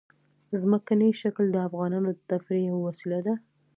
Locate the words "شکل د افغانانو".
1.21-2.09